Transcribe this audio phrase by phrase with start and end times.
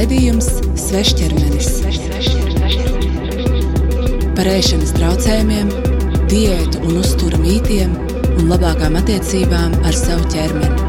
[0.00, 0.46] Raidījums
[0.80, 1.66] Svešķermenis
[4.32, 5.68] par ēšanas traucējumiem,
[6.32, 7.92] diētu un uzturu mītiem
[8.30, 10.88] un labākām attiecībām ar savu ķermeni.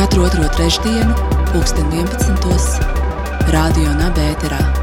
[0.00, 1.12] Katru otro trešdienu,
[1.52, 2.84] pulksten 11.
[3.52, 4.79] Radio Nabērā.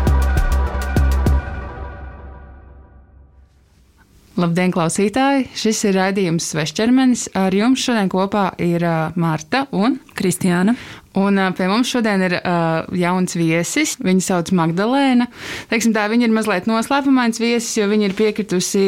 [4.38, 5.48] Labdien, klausītāji!
[5.58, 7.24] Šis ir raidījums Svešķermenis.
[7.42, 8.84] Ar jums šodien kopā ir
[9.18, 10.76] Marta un Kristiāna.
[11.18, 13.95] Un pie mums šodien ir uh, jauns viesis.
[13.98, 15.26] Viņu sauc Magdalēna.
[15.72, 18.84] Teiksim, tā, viņa ir mazliet noslēpumains viesis, jo viņa ir piekritusi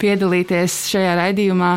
[0.00, 1.74] piedalīties šajā raidījumā.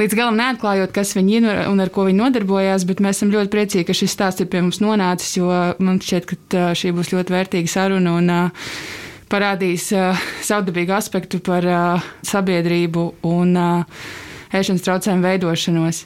[0.00, 3.52] Līdz galam neatklājot, kas viņa ir un ar ko viņa nodarbojās, bet mēs esam ļoti
[3.54, 7.36] priecīgi, ka šis stāsts ir pie mums nonācis, jo man šķiet, ka šī būs ļoti
[7.36, 8.16] vērtīga saruna.
[8.18, 8.99] Un, uh,
[9.30, 14.04] parādīs uh, savdabīgu aspektu par uh, sabiedrību un uh,
[14.56, 16.04] ēšanas traucējumu veidošanos.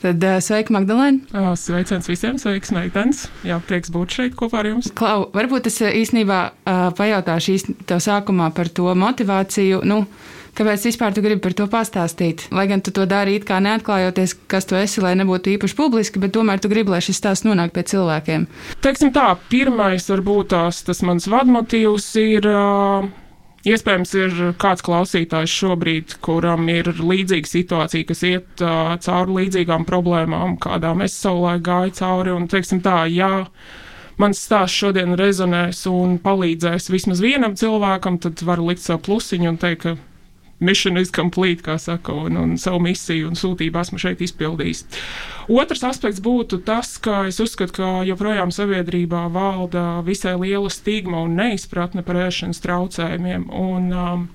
[0.00, 1.52] Tad uh, sveika, Magdalēna!
[1.60, 3.26] Sveiciens visiem, sveiks, meitenes!
[3.44, 4.90] Jā, prieks būt šeit kopā ar jums.
[4.96, 9.82] Klau, varbūt es īstenībā uh, pajautāšu īstenībā sākumā par to motivāciju.
[9.84, 10.04] Nu,
[10.58, 12.48] Kāpēc vispār tu gribi par to pastāstīt?
[12.54, 16.22] Lai gan tu to dari it kā neatklājoties, kas tu esi, lai nebūtu īpaši publiski,
[16.22, 18.48] bet tomēr tu gribi, lai šis stāsts nonāk pie cilvēkiem.
[18.84, 22.50] Teiksim tā, pirmais varbūt tās, tas mans vadmotīvs ir.
[22.50, 23.10] Uh,
[23.60, 30.54] Iespējams, ir kāds klausītājs šobrīd, kuram ir līdzīga situācija, kas iet uh, cauri līdzīgām problēmām,
[30.64, 32.32] kādām es savulaik gāju cauri.
[32.32, 33.44] Un, teiksim tā, jā,
[34.16, 39.60] mans stāsts šodien rezonēs un palīdzēs vismaz vienam cilvēkam, tad varu likt savu plusiņu un
[39.60, 40.09] teikt, ka
[40.60, 44.84] mission is complete, kā saka, un, un savu misiju un sūtību esmu šeit izpildījis.
[45.50, 51.38] Otrs aspekts būtu tas, ka es uzskatu, ka joprojām sabiedrībā valda visai liela stigma un
[51.40, 53.48] neizpratne par ēšanas traucējumiem.
[53.50, 54.28] Un, um,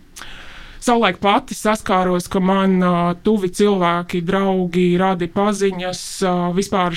[0.86, 6.94] Savulaik pati saskāros, ka man uh, tuvi cilvēki, draugi, radi paziņas, uh, vispār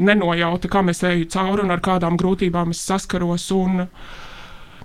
[0.00, 3.44] nenojauta, kam es eju cauri un ar kādām grūtībām es saskaros.
[3.52, 4.22] Un, uh,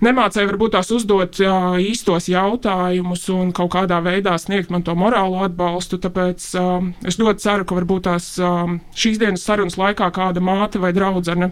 [0.06, 5.44] nemācīja varbūt tās uzdot jā, īstos jautājumus un kaut kādā veidā sniegt man to morālo
[5.48, 6.00] atbalstu.
[6.02, 10.82] Tāpēc um, es ļoti ceru, ka varbūt tās um, šīs dienas sarunas laikā kāda māte
[10.82, 11.52] vai draudzene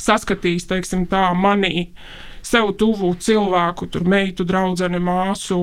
[0.00, 1.88] saskatīs, teiksim, tā manī
[2.42, 5.58] sev tuvu cilvēku, tur meitu, draugu, māsu,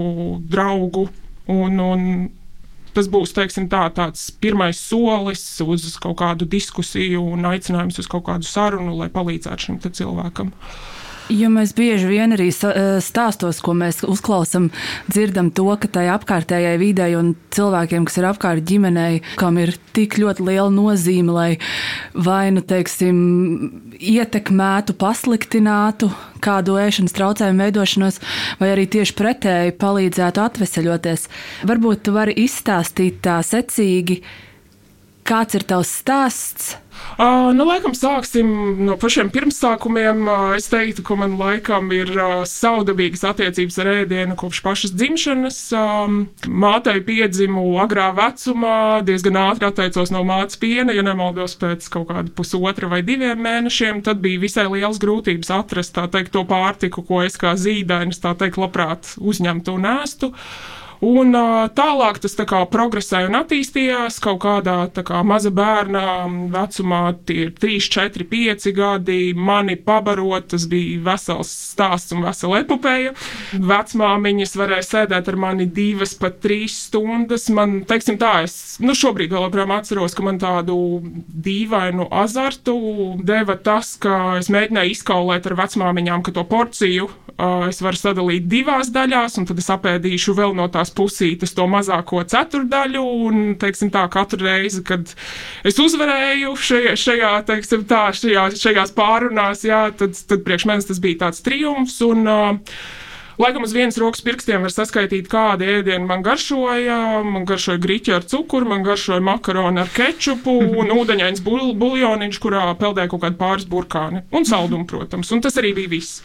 [0.49, 1.09] draugu.
[1.49, 2.03] Un, un
[2.93, 8.27] tas būs teiksim, tā, tāds pirmais solis uz kaut kādu diskusiju un aicinājums uz kaut
[8.29, 10.53] kādu sarunu, lai palīdzētu šim cilvēkam.
[11.29, 14.71] Jo mēs bieži vien arī eh, stāstos, ko mēs uzklausām,
[15.11, 20.17] dzirdam to, ka tai apkārtējai videi un cilvēkiem, kas ir apkārt ģimenei, kam ir tik
[20.17, 21.49] ļoti liela nozīme, lai
[22.17, 23.21] vai nu, teiksim,
[23.99, 26.09] ietekmētu, pasliktinātu
[26.41, 28.19] kādu ēšanas traucējumu veidošanos,
[28.57, 31.29] vai arī tieši pretēji palīdzētu atveseļoties.
[31.69, 34.23] Varbūt tu vari izstāstīt tā secīgi,
[35.29, 36.75] kāds ir tavs stāsts
[37.19, 38.47] Uh, nu, laikam sāksim
[38.87, 40.21] no pašiem pirmsākumiem.
[40.23, 45.57] Uh, es teiktu, ka man laikam ir uh, saudabīgas attiecības ar ēdienu kopš pašas dzimšanas.
[45.75, 52.07] Um, mātei piedzimu agrā vecumā, diezgan ātri atteicos no mātes piena, ja nemaldos pēc kaut
[52.13, 53.99] kāda pusotra vai diviem mēnešiem.
[54.07, 59.15] Tad bija visai liels grūtības atrast teikt, to pārtiku, ko es kā zīdainis, teikt, labprāt
[59.19, 60.31] uzņemtu un ēstu.
[60.31, 61.31] Uh, Un
[61.77, 64.75] tālāk tas tā kā progresēja un attīstījās kaut kādā
[65.07, 69.19] kā, maza bērna vecumā, tie ir 3, 4, 5 gadi.
[69.31, 73.13] Mani pabarot, tas bija vesels stāsts un vesela epopeja.
[73.55, 77.47] Vecmāmiņas varēja sēdēt ar mani divas, pat trīs stundas.
[77.55, 80.75] Man, teiksim tā, es nu, šobrīd vēl joprojām atceros, ka man tādu
[81.47, 82.75] dīvainu azartu
[83.23, 87.07] deva tas, ka es mēģināju izkaulēt ar vecmāmiņām, ka to porciju
[87.39, 91.65] uh, es varu sadalīt divās daļās, un tad es apēdīšu vēl no tās pusītes to
[91.71, 95.13] mazāko ceturdaļu, un, teiksim tā, katru reizi, kad
[95.67, 101.03] es uzvarēju šajā, šajā teiksim tā, šajā, šajās pārunās, jā, tad, tad priekš manis tas
[101.03, 102.81] bija tāds triumfs, un, uh,
[103.39, 106.97] Laikam uz vienas rokas pirkstiem var saskaitīt, kāda ēdiena man garšoja.
[107.23, 113.07] Man garšoja grīķi ar cukuru, man garšoja makaroni ar kečupu un ūdeņains buļļoniņš, kurā peldēja
[113.13, 114.25] kaut kādi pāris burkāni.
[114.35, 115.31] Un saldumu, protams.
[115.31, 116.19] Un tas arī bija viss.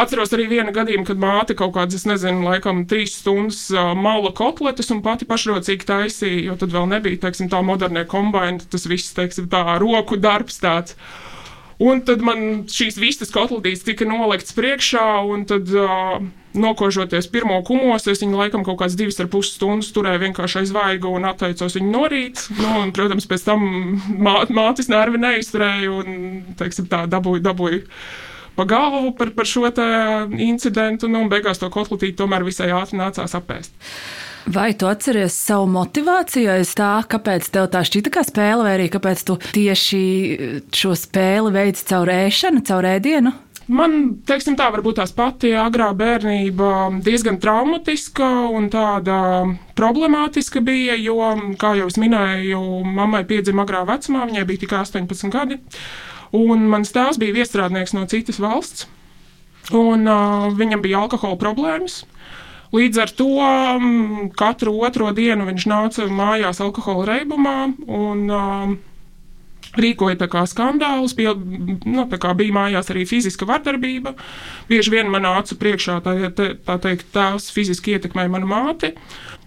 [0.00, 4.32] Atceros arī vienu gadījumu, kad māte kaut kādas, es nezinu, laikam trīs stundas uh, maula
[4.36, 9.12] kotletes un pati pašrocīgi taisīja, jo tad vēl nebija, teiksim, tā modernie kombaini, tas viss,
[9.16, 10.96] teiksim, tā roku darbs tāds.
[11.80, 16.20] Un tad man šīs vistas kotletītes tika noliktas priekšā, un tad, uh,
[16.54, 20.72] nokožoties pirmo kumos, es viņu laikam kaut kādas divas ar pus stundas turēju vienkārši aiz
[20.74, 22.42] vaigu un atteicos viņu norīt.
[22.58, 23.62] Nu, un, protams, pēc tam
[24.18, 26.18] mā, mātes nervi neizturēju un,
[26.58, 27.84] teiksim, tā dabūju, dabūju
[28.60, 29.70] pa galvu par, par šo
[30.36, 33.72] incidentu, nu, un beigās to kotletīti tomēr visai ātri nācās apēst.
[34.50, 38.88] Vai tu atceries savu motivāciju aiz tā, kāpēc tev tā šķita kā spēle, vai arī
[38.92, 40.00] kāpēc tu tieši
[40.74, 43.34] šo spēli veici caur ēšanu, caur ēdienu?
[43.70, 43.92] Man,
[44.26, 46.70] teiksim, tā varbūt tās pati agrā bērnība
[47.06, 49.18] diezgan traumatiska un tāda
[49.78, 51.20] problemātiska bija, jo,
[51.60, 52.58] kā jau es minēju,
[52.96, 55.60] mammai piedzima agrā vecumā, viņai bija tikai 18 gadi,
[56.36, 58.86] un mans tēvs bija viestrādnieks no citas valsts,
[59.74, 62.04] un uh, viņam bija alkohola problēmas.
[62.70, 67.56] Līdz ar to um, katru otro dienu viņš nāca mājās alkohola reibumā
[67.86, 68.76] un uh,
[69.78, 71.14] rīkoja skandālus.
[71.18, 74.14] Bija, nu, bija mājās arī fiziska vardarbība.
[74.70, 78.94] Bieži vien man nāca priekšā tā, tā, teikt, tās fiziski ietekmēja manu māti.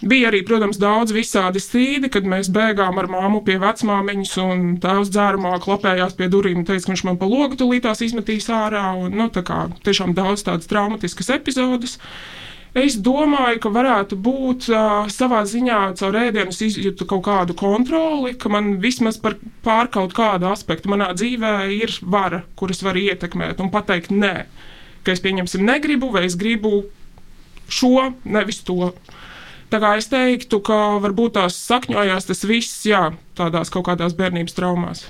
[0.03, 5.11] Bija arī, protams, daudz visādi strīdi, kad mēs bēgām ar māmu pie vecmāmiņas, un tēvs
[5.13, 8.89] dzērumā klapējās pie durvīm un teica, ka viņš man pa logu tulītās izmetīs ārā.
[8.99, 11.99] Un, nu, tā kā tiešām daudz tādas traumatiskas epizodes.
[12.73, 18.49] Es domāju, ka varētu būt uh, savā ziņā caur ēdienu izjūtu kaut kādu kontroli, ka
[18.49, 19.35] man vismaz par
[19.65, 24.33] pār kaut kādu aspektu manā dzīvē ir vara, kuras var ietekmēt un pateikt nē,
[25.05, 26.81] ka es pieņemsim negribu vai es gribu
[27.69, 28.89] šo, nevis to.
[29.69, 34.57] Tā kā es teiktu, ka varbūt tās sakņojās tas viss, jā, tādās kaut kādās bērnības
[34.57, 35.05] traumās.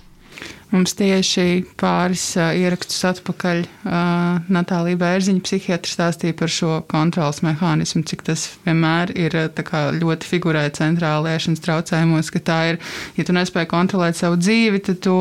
[0.74, 1.44] Mums tieši
[1.78, 8.48] pāris uh, ierakstus atpakaļ uh, Natālija Bērziņa psihiatra stāstīja par šo kontrolas mehānismu, cik tas
[8.66, 9.38] vienmēr ir
[9.68, 12.82] kā, ļoti figurē centrāli ēšanas traucējumos, ka tā ir,
[13.20, 15.20] ja tu nespēji kontrolēt savu dzīvi, tad tu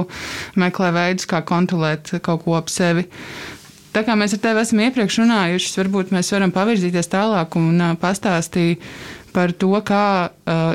[0.56, 3.04] meklē veidus, kā kontrolēt kaut ko ap sevi.
[3.92, 7.92] Tā kā mēs ar tevi esam iepriekš runājuši, varbūt mēs varam pavirzīties tālāk un uh,
[8.00, 8.88] pastāstīt
[9.36, 10.74] par to, kā uh,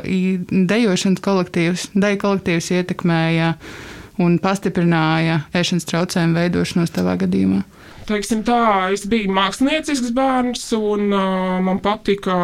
[0.70, 3.86] dejošanas kolektīvs, deju kolektīvs ietekmēja uh,
[4.22, 7.62] un pastiprināja ēšanas traucējumu veidošanos tavā gadījumā?
[8.08, 12.36] Teiksim tā, es biju māksliniecisks bērns, un uh, man patika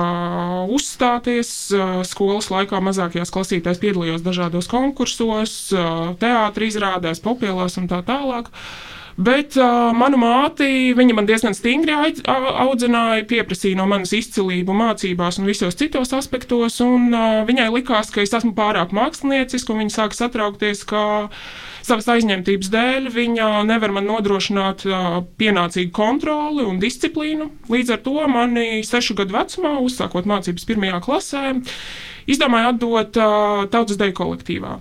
[0.68, 1.52] uzstāties.
[1.72, 8.52] Uh, skolas laikā mazākajās klasītēs piedalījos dažādos konkursos, uh, teātris izrādēs, popēlās un tā tālāk.
[9.14, 15.46] Bet uh, manu māti, viņa man diezgan stingri audzināja, pieprasīja no manas izcilību mācībās un
[15.46, 20.18] visos citos aspektos, un uh, viņai likās, ka es esmu pārāk mākslinieciska, un viņa sāka
[20.18, 21.04] satraukties, ka
[21.84, 27.52] savas aizņemtības dēļ viņa nevar man nodrošināt uh, pienācīgu kontroli un disciplīnu.
[27.70, 31.48] Līdz ar to mani sešu gadu vecumā, uzsākot mācības pirmajā klasē,
[32.26, 34.80] izdomāja atdot uh, tautas deju kolektīvā.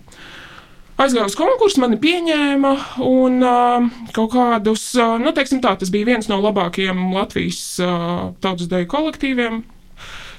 [0.94, 6.12] Aizgāju uz konkursu, mani pieņēma, un uh, kaut kādus, uh, nu, teiksim tā, tas bija
[6.12, 9.64] viens no labākajiem Latvijas uh, tautas deju kolektīviem.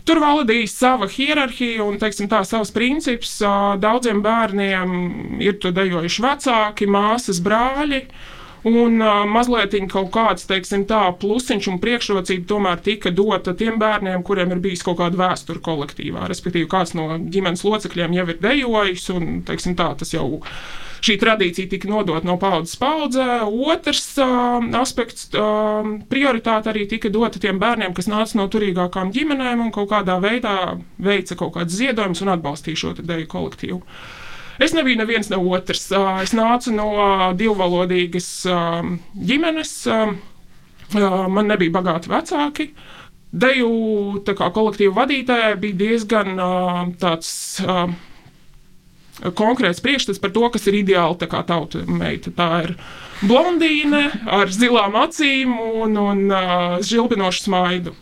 [0.06, 3.39] Tur valdīja sava hierarhija un, teiksim, tā, savs princips.
[3.81, 4.91] Daudziem bērniem
[5.43, 8.03] ir tur dejojuši vecāki, māsas, brāļi.
[8.64, 14.22] Un uh, mazliet kaut kāds, teiksim, tā plusiņš un priekšrocība tomēr tika dota tiem bērniem,
[14.25, 16.25] kuriem ir bijis kaut kāda vēsture kolektīvā.
[16.31, 20.40] Respektīvi, kāds no ģimenes locekļiem jau ir dejojis, un, teiksim, tā tas jau
[21.05, 23.28] šī tradīcija tika nodota no paudzes paudzē.
[23.44, 29.66] Otrs uh, aspekts, uh, prioritāte arī tika dota tiem bērniem, kas nāca no turīgākām ģimenēm
[29.66, 33.82] un kaut kādā veidā veica kaut kādas ziedojumus un atbalstīja šo deju kolektīvu.
[34.62, 35.89] Es nebiju neviens ne otrs.
[35.91, 38.83] Uh, es nācu no uh, divvalodīgas uh,
[39.19, 39.75] ģimenes.
[40.95, 42.69] Man nebija bagāti vecāki.
[43.35, 46.37] Deju kolektīvu vadītājai bija diezgan
[47.01, 47.31] tāds.
[49.35, 52.31] Konkrēts priekšstats par to, kas ir ideāli tauta meita.
[52.37, 52.75] Tā ir
[53.25, 54.05] blondīne
[54.38, 57.97] ar zilām acīm un, un uh, žilbinošu smaidu.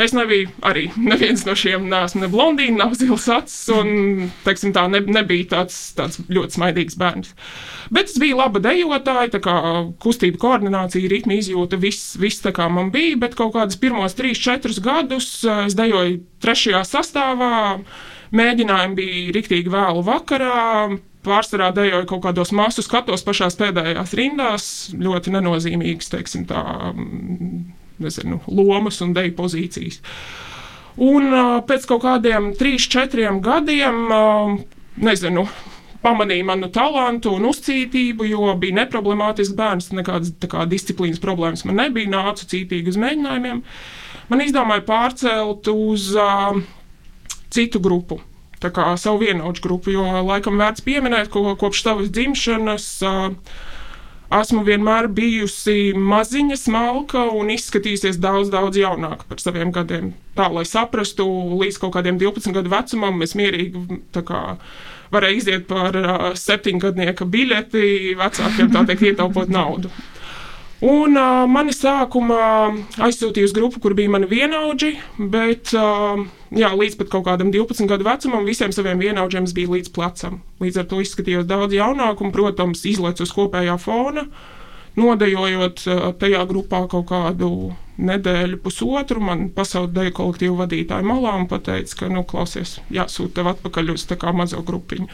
[0.00, 4.86] Es nebiju arī neviens no šiem, neesmu ne blondīna, nav zils acis, un teiksim, tā
[4.88, 7.34] ne, nebija tāds, tāds ļoti smaidīgs bērns.
[7.92, 9.56] Bet es biju laba dejotāja, tā kā
[10.00, 14.40] kustība, koordinācija, ritma izjūta, viss, viss tā kā man bija, bet kaut kādus pirmos trīs,
[14.40, 15.28] četrus gadus
[15.66, 17.52] es dejoju trešajā sastāvā
[18.36, 20.98] Mēģinājumi bija riktīgi vēlu vakarā.
[21.26, 26.62] Pārsvarā dejoja kaut kādos masu skatos pašās pēdējās rindās, ļoti nenozīmīgas, teiksim, tā,
[28.02, 30.00] nezinu, lomas un deju pozīcijas.
[31.00, 31.30] Un
[31.68, 34.08] pēc kaut kādiem trīs, četriem gadiem,
[35.00, 35.46] nezinu,
[36.04, 42.10] pamanīja manu talantu un uzcītību, jo bija neproblemātisks bērns, nekādas kā, disciplīnas problēmas man nebija,
[42.12, 43.62] nācu cītīgi uz mēģinājumiem.
[44.30, 46.56] Man izdomāja pārcelt uz uh,
[47.52, 48.20] citu grupu.
[48.60, 53.30] Tā kā savu vienaudžu grupu, jo laikam vērts pieminēt, ka kopš savas dzimšanas uh,
[54.38, 60.12] esmu vienmēr bijusi maziņa, smalka un izskatījusies daudz, daudz jaunāka par saviem gadiem.
[60.38, 61.26] Tā, lai saprastu,
[61.60, 64.44] līdz kaut kādiem 12 gadu vecumam, es mierīgi kā,
[65.14, 65.98] varēju iziet par
[66.38, 69.90] septiņgadnieka biļeti vecākiem, tā teikt, ietaupot naudu.
[70.80, 72.44] Un uh, mani sākumā
[73.04, 76.22] aizsūtīja uz grupu, kur bija mani vienaudži, bet uh,
[76.56, 80.38] jā, līdz pat kaut kādam 12 gadu vecumam visiem saviem vienaudžiem es biju līdz plecam.
[80.64, 84.24] Līdz ar to izskatījos daudz jaunāk un, protams, izlaicu uz kopējā fona.
[84.96, 87.52] Nodejojot uh, tajā grupā kaut kādu
[88.00, 93.52] nedēļu, pusotru, man pasaules deju kolektīvu vadītāju malā un teica, ka, nu, klausies, jāsūta tev
[93.52, 95.12] atpakaļ uz tā kā mazo grupiņu.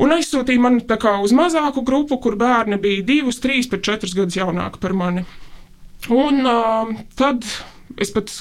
[0.00, 0.84] Un aizsūtīja mani
[1.22, 5.26] uz mazāku grupu, kur bērni bija divus, trīs, pat četrus gadus jaunāki par mani.
[6.10, 7.44] Un uh, tad
[8.00, 8.32] es pat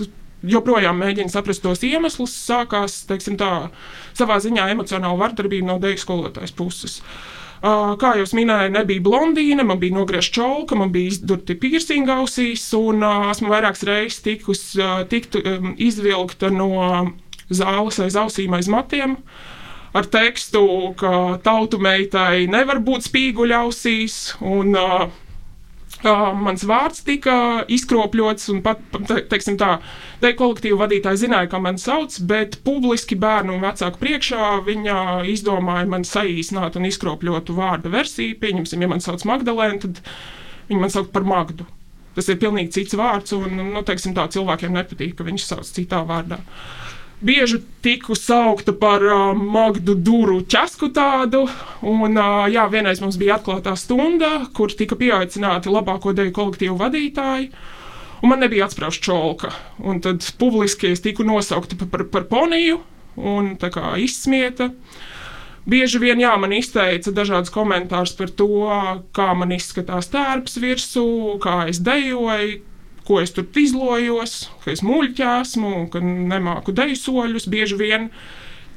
[0.48, 2.34] joprojām mēģinu saprast tos iemeslus.
[2.48, 3.20] Sākās, tā
[4.17, 7.01] savā ziņā emocionāla vardarbība no deju skolotājas puses.
[7.62, 12.63] Uh, kā jau minēju, nebija blondīna, man bija nogriezta čolka, man bija izdurti piercinga ausīs,
[12.74, 16.72] un uh, esmu vairākas reizes tikus, uh, tiktu um, izvilkta no
[17.53, 19.20] zāles aiz ausīm, aiz matiem.
[19.20, 19.60] Uh,
[19.98, 20.63] ar tekstu,
[21.00, 24.21] ka tautu meitai nevar būt spīguļa ausīs.
[24.39, 25.10] Un, uh,
[26.01, 27.33] Uh, mans vārds tika
[27.69, 29.75] izkropļots, un pat, te, teiksim tā,
[30.17, 34.95] te kolektīva vadītāja zināja, kā man sauc, bet publiski bērnu un vecāku priekšā viņa
[35.29, 38.39] izdomāja man saīsināt un izkropļotu vārdu versiju.
[38.41, 40.01] Pieņemsim, ja man sauc Magdalēna, tad
[40.71, 41.69] viņa man sauc par Magdu.
[42.17, 46.01] Tas ir pilnīgi cits vārds, un, nu, teiksim tā, cilvēkiem nepatīk, ka viņš sauc citā
[46.10, 46.41] vārdā.
[46.41, 51.45] Uh, bieži tiku saukta par uh, Magdu Duru ķesku tādu.
[51.81, 57.51] Un, uh, jā, vienreiz mums bija atklātā stunda, kur tika pieaicināti labāko deju kolektīvu vadītāji.
[58.21, 59.53] Un man nebija atsprāsta čolka.
[59.81, 62.81] Un tad publiski es tiku nosaukta par, par, par poniju
[63.17, 64.71] un kā, izsmieta.
[65.69, 68.49] Bieži vien jā, man izteica dažādas komentārus par to,
[69.13, 71.05] kā man izskatās tērps virsū,
[71.41, 72.61] kā es dejoju,
[73.08, 78.10] ko es tur izlojos, ka es muļķi esmu, ka nemāku deju soļus bieži vien.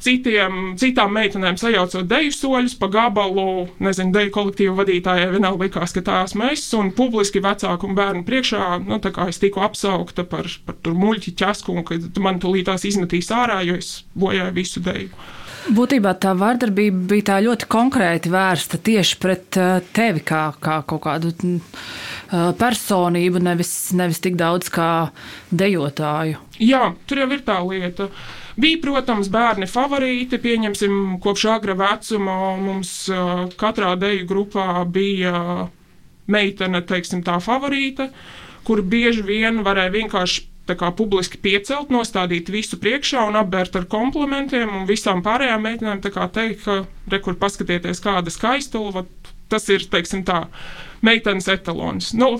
[0.04, 6.02] Citiem, citām meitenēm sajaucot deju soļus pa gabalu, nezinu, deju kolektīvu vadītājai vienalga likās, ka
[6.04, 10.26] tā esmu es, un publiski vecāku un bērnu priekšā, nu, tā kā es tiku apsaukta
[10.28, 14.84] par, par tur muļķi ķesku, un ka man tulītās izmetīs ārā, jo es bojāju visu
[14.84, 15.08] deju.
[15.72, 21.04] Būtībā tā vardarbība bija tā ļoti konkrēti vērsta tieši pret uh, tevi kā, kā kaut
[21.06, 25.08] kādu uh, personību, nevis, nevis tik daudz kā
[25.48, 26.42] dejotāju.
[26.60, 28.10] Jā, tur jau ir tā lieta.
[28.60, 30.38] Bija, protams, bērni favorīti.
[30.42, 35.68] Pieņemsim, kopš agra vecuma mums uh, katrā deju grupā bija
[36.30, 38.10] meitene, teiksim, tā favorīta,
[38.68, 44.70] kur bieži vien varēja vienkārši kā, publiski piecelt, nostādīt visu priekšā un apbērt ar komplimentiem,
[44.80, 46.80] un visām pārējām meitenēm kā, teikt, ka,
[47.12, 49.04] re, kur paskatieties, kāda skaistula,
[49.52, 50.46] tas ir, teiksim, tā,
[51.04, 52.14] meitenes etalons.
[52.16, 52.38] Nu,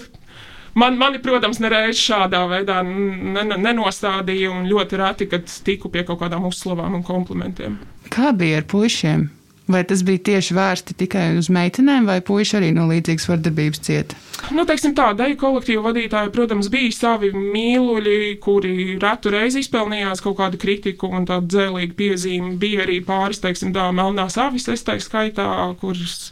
[0.75, 6.49] Man, mani, protams, nereiz šādā veidā nenostādīja, un ļoti reti, kad tiku pie kaut kādām
[6.49, 7.77] uzslavām un komplimentiem.
[8.11, 9.29] Kā bija ar puišiem?
[9.65, 14.19] Vai tas bija tieši vērsti tikai uz meitenēm, vai puiši arī no līdzīgas vardarbības cieta?
[14.53, 20.37] Nu, teiksim tā, deju kolektīvu vadītāji, protams, bija savi mīluļi, kuri retu reizi izpelnījās kaut
[20.43, 22.53] kādu kritiku un tādu dzēlīgu piezīmi.
[22.61, 25.49] Bija arī pāris, teiksim tā, melnās avis, es teiktu skaitā,
[25.81, 26.31] kuras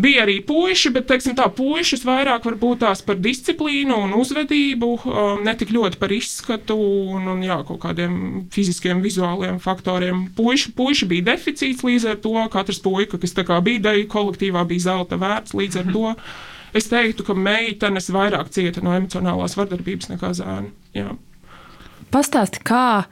[0.00, 5.42] Bija arī puiši, bet teiksim, tā puišas vairāk varbūt tās par disciplīnu un uzvedību, um,
[5.44, 8.14] ne tik ļoti par izskatu un, un jā, kaut kādiem
[8.54, 10.28] fiziskiem, vizuāliem faktoriem.
[10.36, 12.36] Puiši, puiši bija deficīts līdz ar to.
[12.52, 16.14] Katrs puika, kas bija deju kolektīvā, bija zelta vērts līdz ar to.
[16.72, 20.72] Es teiktu, ka meitenes vairāk cieta no emocionālās vardarbības nekā zēni.
[20.96, 21.12] Jā.
[22.12, 23.04] Pastāsti, kā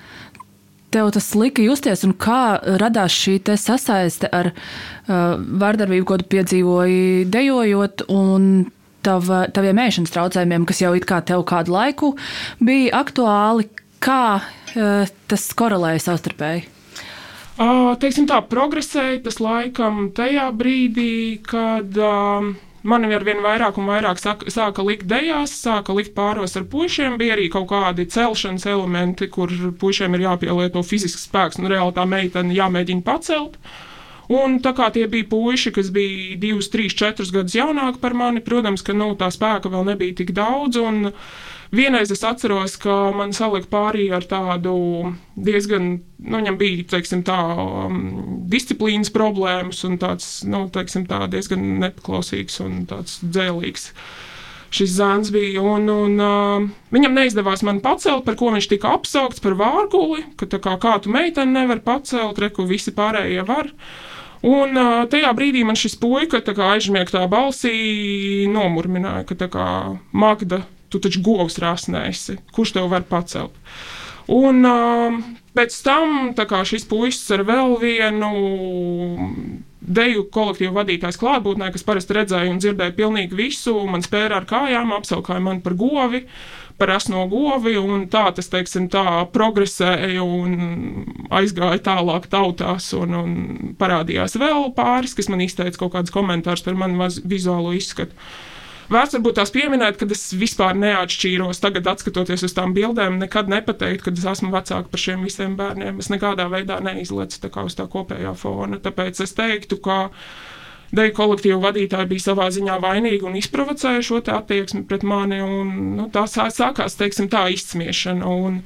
[0.93, 7.27] tev tas lika justies un kā radās šī sasaiste ar uh, vardarbību, ko tu piedzīvoji
[7.31, 8.71] dejojot, un
[9.07, 12.15] tav, taviem ēšanas traucējumiem, kas jau it kā tev kādu laiku
[12.61, 13.71] bija aktuāli.
[14.01, 16.63] Kā uh, tas korelēja savstarpēji?
[17.61, 22.01] Uh, teiksim tā, progresēja tas laikam tajā brīdī, kad.
[22.01, 26.65] Uh, Man ar vien vairāk un vairāk sāka, sāka likt dejās, sāka likt pāros ar
[26.71, 27.19] puišiem.
[27.21, 32.07] Bija arī kaut kādi celšanas elementi, kur puišiem ir jāpielieto fizisks spēks, un reāli tā
[32.09, 33.61] meitene jāmēģina pacelt.
[34.31, 38.41] Un tā kā tie bija puiši, kas bija 2, 3, 4 gadus jaunāki par mani,
[38.47, 40.79] protams, ka nu, tā spēka vēl nebija tik daudz.
[40.81, 44.73] Un, uh, Vienreiz es atceros, ka man salika pārī ar tādu
[45.39, 48.01] diezgan, nu, viņam bija, teiksim, tā um,
[48.51, 53.93] disciplīnas problēmas un tāds, nu, teiksim, tā diezgan nepaklausīgs un tāds dzēlīgs
[54.75, 55.63] šis zēns bija.
[55.63, 60.51] Un, un, uh, viņam neizdevās man pacelt, par ko viņš tika apsaukts par vārguli, ka
[60.51, 63.71] kā, kā tu meiteni nevar pacelt, reku visi pārējie var.
[64.43, 67.79] Un uh, tajā brīdī man šis puika aizmiegtā balsī
[68.51, 69.71] nomurmināja, ka kā,
[70.11, 73.57] Magda tu taču govs rasnēsi, kurš tev var pacelt.
[74.31, 75.17] Un uh,
[75.59, 76.33] pēc tam
[76.69, 78.31] šis puisis ar vēl vienu
[79.81, 84.93] deju kolektīvu vadītājs klātbūtnē, kas parasti redzēja un dzirdēja pilnīgi visu, man spēra ar kājām,
[84.97, 86.27] apsaukāja mani par govi.
[86.81, 93.35] Par asno govi, un tā tas, teiksim, tā progresēja un aizgāja tālāk tautās, un, un
[93.77, 98.17] parādījās vēl pāris, kas man izteica kaut kādus komentārus par manu vizuālo izskatu.
[98.91, 101.61] Vērts varbūt tās pieminēt, ka es vispār neatšķīros.
[101.63, 106.01] Tagad, skatoties uz tām bildēm, nekad nepateikt, ka es esmu vecāka par šiem visiem bērniem.
[106.03, 108.81] Es nekādā veidā neizlecu uz tā kopējā fona.
[108.83, 110.01] Tāpēc es teiktu, ka
[110.91, 115.39] deju kolektīvu vadītāji bija savā ziņā vainīgi un izprovocēja šo attieksmi pret mani.
[115.39, 115.71] Un,
[116.01, 118.27] nu, tā sākās, teiksim, tā izsmiešana.
[118.27, 118.59] Un,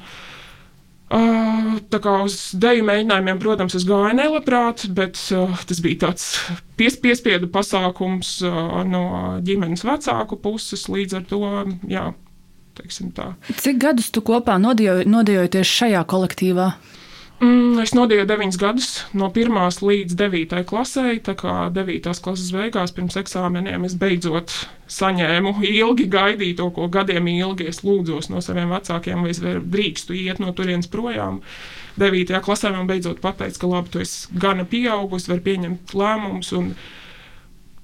[1.13, 6.25] Uh, tā kā uz deju mēģinājumiem, protams, es gāju nelabprāt, bet uh, tas bija tāds
[6.81, 9.05] pies, piespiedu pasākums uh, no
[9.45, 10.87] ģimenes vecāku puses.
[10.89, 11.43] Līdz ar to,
[11.93, 12.07] jā,
[12.81, 13.35] teiksim tā.
[13.53, 16.73] Cik gadus tu kopā nodējoties šajā kolektīvā?
[17.43, 18.89] Mm, es nodēju deviņus gadus,
[19.19, 21.17] no 1 līdz 9 klasē.
[21.27, 24.55] Tā kā 9 klases beigās, pirms eksāmeniem, es beidzot
[24.95, 30.39] saņēmu ilgi gaidīto, ko gadiem ilgi es lūdzos no saviem vecākiem, vai es drīkstu iet
[30.39, 31.41] no turienes projām.
[31.99, 32.39] 9.
[32.47, 36.55] klasē man beidzot pateica, ka labi, tu esi gana pieaugusi, var pieņemt lēmumus.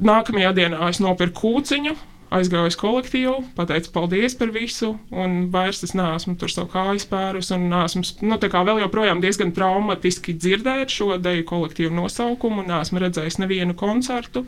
[0.00, 1.98] Nākamajā dienā es nopirku kūciņu,
[2.34, 7.50] aizgāju uz kolektīvu, pateicu paldies par visu, un vairs es neesmu tur savu kāju spērus,
[7.56, 12.76] un esmu, nu, tā kā vēl joprojām diezgan traumatiski dzirdēt šo deju kolektīvu nosaukumu, un
[12.78, 14.44] esmu redzējis nevienu koncertu,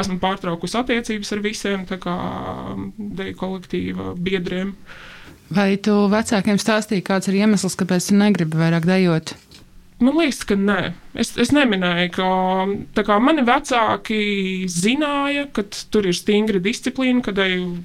[0.00, 2.16] esmu pārtraukusi attiecības ar visiem, tā kā
[2.72, 4.72] um, deju kolektīva biedriem.
[5.52, 9.32] Vai tu vecākiem stāstīji, kāds ir iemesls, kāpēc tu negribi vairāk dejot?
[9.98, 10.92] Man liekas, ka nē.
[11.18, 14.20] Es, es neminēju, ka kā, mani vecāki
[14.70, 17.40] zināja, ka tur ir stingra disciplīna, kad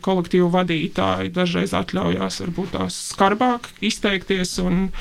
[0.05, 4.91] kolektīvu vadītāji dažreiz atļaujās varbūt tās skarbāk izteikties un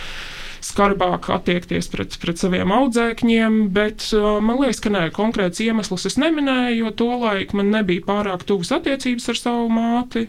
[0.64, 6.16] skarbāk attiekties pret, pret saviem audzēkņiem, bet uh, man liekas, ka nē, konkrēts iemesls es
[6.22, 10.28] neminēju, jo tolaik man nebija pārāk tuvas attiecības ar savu māti.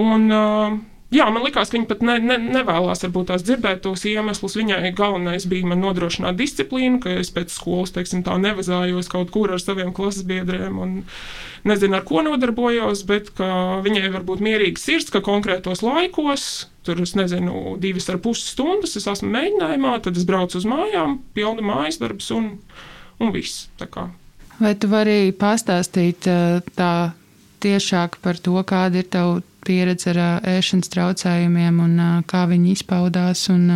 [0.00, 4.04] Un, uh, Jā, man liekas, ka viņa pat ne, ne, nevēlas varbūt tās dzirdēt tos
[4.06, 4.54] iemeslus.
[4.60, 9.50] Viņai galvenais bija man nodrošināt disciplīnu, ka es pēc skolas, teiksim, tā nevazājos kaut kur
[9.50, 10.92] ar saviem klases biedriem un
[11.66, 16.46] nezinu, ar ko nodarbojos, bet viņai var būt mierīgs sirds, ka konkrētos laikos,
[16.86, 21.18] tur es nezinu, divas ar pus stundas es esmu mēģinājumā, tad es braucu uz mājām,
[21.34, 22.52] pilnu mājas darbus un,
[23.18, 23.66] un viss.
[24.62, 26.30] Vai tu vari pastāstīt
[26.78, 26.94] tā
[27.60, 30.20] tiešāk par to, kāda ir tava pieredze ar
[30.56, 31.96] ēšanas traucējumiem un
[32.30, 33.46] kā viņi izpaudās.
[33.52, 33.68] Un,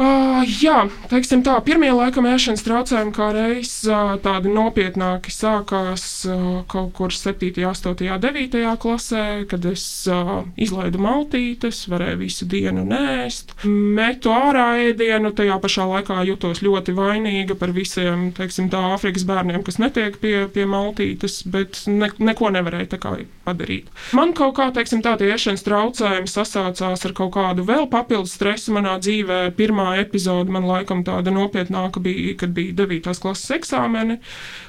[0.00, 6.62] Uh, jā, teiksim tā, pirmie laikam ēšanas traucējumi kā reiz uh, tādi nopietnāki sākās uh,
[6.72, 13.52] kaut kur 7, 8, 9 klasē, kad es uh, izlaidu maltītes, varēju visu dienu nēst,
[13.68, 19.60] metu ārā ēdienu, tajā pašā laikā jutos ļoti vainīga par visiem, teiksim tā, Āfrikas bērniem,
[19.68, 23.92] kas netiek pie, pie maltītes, bet ne, neko nevarēja tā kā padarīt.
[24.16, 28.72] Man kaut kā, teiksim tā, tie ēšanas traucējumi sasaucās ar kaut kādu vēl papildus stresu
[28.72, 29.42] manā dzīvē.
[29.60, 33.20] Pirmā pirmā epizode man laikam tāda nopietnāka bija, kad bija 9.
[33.20, 34.20] klases eksāmeni.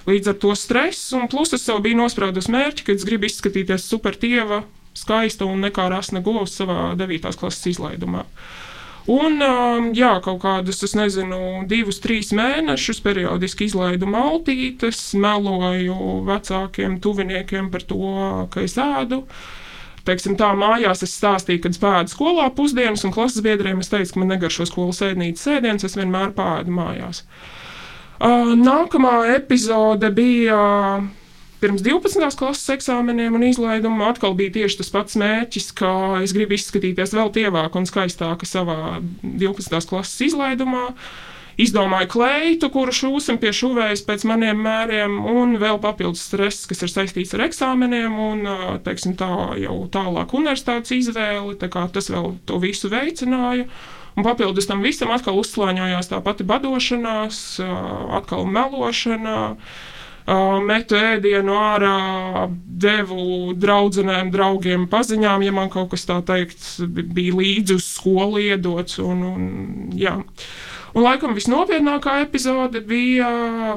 [0.08, 3.88] Līdz ar to stresu, un plus es sev biju nospraudus mērķi, ka es gribu izskatīties
[3.88, 7.38] supertieva, skaista un nekā rasna govs savā 9.
[7.38, 8.26] klases izlaidumā.
[9.10, 17.00] Un, um, jā, kaut kādus, es nezinu, divus, trīs mēnešus periodiski izlaidu maltītes, meloju vecākiem,
[17.02, 18.14] tuviniekiem par to,
[18.54, 19.24] ka es ēdu.
[19.24, 19.61] Uh,
[20.08, 24.22] Teiksim, tā mājās es stāstīju, kad spēju skolā pusdienas, un klases biedriem es teicu, ka
[24.24, 27.24] man negaršo skolas ēdnīcas sēdienas, es vienmēr pāēdu mājās.
[28.22, 30.62] Uh, nākamā epizode bija.
[30.62, 31.10] Uh,
[31.62, 32.26] pirms 12.
[32.40, 35.92] klases eksāmeniem un izlaiduma atkal bija tieši tas pats mērķis, ka
[36.26, 39.86] es gribu izskatīties vēl tievāk un skaistāk savā 12.
[39.92, 40.88] klases izlaidumā.
[40.90, 46.84] Uh, izdomāju kleitu, kuru šūsim pie šuvējas pēc maniem mēriem, un vēl papildus stress, kas
[46.86, 48.52] ir saistīts ar eksāmeniem, un
[48.86, 51.58] teiksim, tā jau tālāk universitātes izvēle.
[51.62, 53.68] Tas vēl to visu veicināja.
[54.18, 57.62] Un papildus tam visam atkal uzslāņojās tā pati badošanās,
[58.20, 59.38] atkal melošana.
[60.68, 62.48] Metu ēdienu ārā,
[62.84, 69.00] devu draugiem, draugiem paziņām, ja man kaut kas tā teikt, bija līdzi uz skolu iedots.
[69.02, 69.50] Un, un,
[69.98, 70.20] jā.
[70.91, 73.30] Un laikam visnopietnākā epizode bija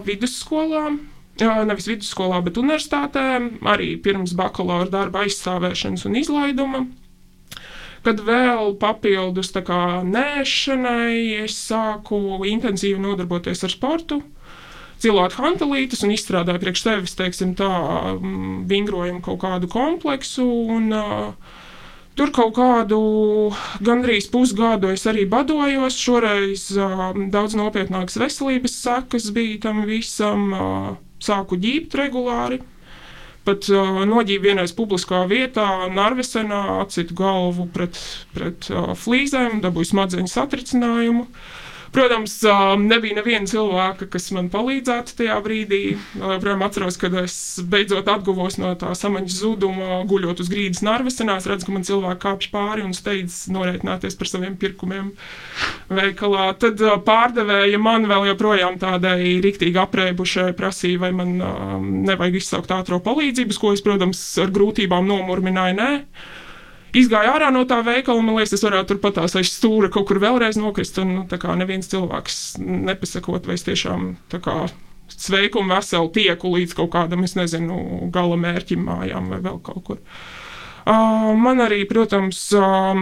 [0.07, 0.97] vidusskolā.
[1.39, 3.25] Nevis vidusskolā, bet universitātē,
[3.71, 6.85] arī pirms bakalaura darba aizstāvēšanas un izlaiduma.
[8.05, 14.21] Kad vēl papildus kā, nēšanai, es sāku intensīvi nodarboties ar sportu,
[15.03, 17.71] cilāt hantelītes un izstrādāju priekš sevis, teiksim, tā
[18.71, 20.47] vingrojumu kaut kādu kompleksu.
[20.77, 21.63] Un, uh,
[22.15, 22.99] Tur kaut kādu
[23.83, 25.97] gandrīz pusgadu es arī badojos.
[25.99, 30.53] Šoreiz uh, daudz nopietnākas veselības sekas bija tam visam.
[30.55, 32.61] Uh, sāku ģīpt regulāri.
[33.45, 37.99] Pat uh, noģību vienreiz publiskā vietā, Narvesenā, atsitu galvu pret,
[38.37, 41.27] pret uh, flīzēm, dabūju smadzeņu satricinājumu.
[41.27, 41.64] Uh,
[41.95, 42.33] Protams,
[42.83, 45.81] nebija neviena cilvēka, kas man palīdzētu tajā brīdī.
[46.19, 47.37] Joprojām atceros, kad es
[47.71, 51.39] beidzot atguvos no tā samaņas zuduma, guļot uz grīdas narvesenā.
[51.39, 55.13] Es redzu, ka man cilvēki kāpj pāri un steidz norēķināties par saviem pirkumiem
[55.95, 56.51] veikalā.
[56.59, 61.37] Tad pārdevēja man vēl joprojām tādai riktīgi aprēbušai prasīja, vai man
[62.11, 65.79] nevajag izsaukt ātrā palīdzības, ko es, protams, ar grūtībām nomurmināju.
[65.79, 65.93] Nē
[66.95, 70.09] izgāju ārā no tā veikala, un man liekas, es varētu turpat tās aiz stūra kaut
[70.09, 70.99] kur vēlreiz nokrist.
[71.03, 74.65] Un, nu, tā kā neviens cilvēks nepasakot, vai es tiešām tā kā
[75.11, 79.85] sveiku un veselu tieku līdz kaut kādam, es nezinu, gala mērķim mājām vai vēl kaut
[79.87, 80.03] kur.
[80.85, 82.99] Uh, man arī, protams, uh,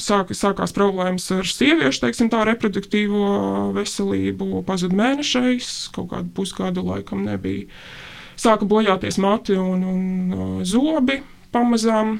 [0.00, 4.62] sāk, sākās problēmas ar sieviešu, teiksim, tā reproduktīvo veselību.
[4.64, 7.68] Pazuda mēnešais, kaut kādu pusgadu laikam nebija.
[8.40, 11.20] Sāka bojāties mati un, un uh, zobi
[11.52, 12.16] pamazām.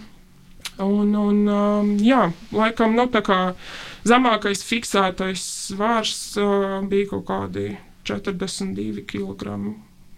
[0.81, 3.39] Un, un, um, jā, laikam, nu, tā kā
[4.09, 7.75] zemākais fiksētais svārs uh, bija kaut kādi
[8.09, 9.59] 42 kg.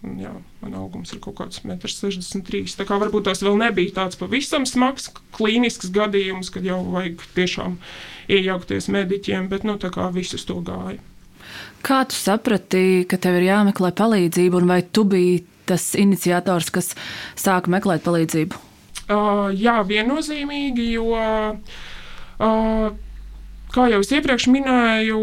[0.05, 2.93] Un, jā, man augums ir kaut kāds 1,63 m.
[3.03, 7.79] Varbūt tas vēl nebija tāds pavisam smags klīnisks gadījums, kad jau vajag tiešām
[8.31, 11.01] iejaukties mediķiem, bet nu, tā kā visus to gāja.
[11.85, 16.93] Kā tu saprati, ka tev ir jāmeklē palīdzība, un vai tu biji tas iniciators, kas
[17.37, 18.61] sāka meklēt palīdzību?
[19.05, 21.09] Uh, jā, viennozīmīgi, jo.
[22.39, 22.93] Uh,
[23.75, 25.17] Kā jau es iepriekš minēju,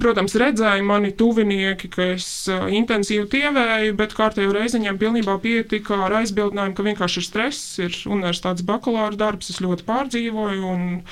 [0.00, 5.98] protams, redzēju mani tuvinieki, ka es uh, intensīvi tievēju, bet kārtējo reizi viņiem pilnībā pietika
[6.06, 11.02] ar aizbildinājumu, ka vienkārši ir stress, ir universitātes bakalaura darbs, es ļoti pārdzīvoju, un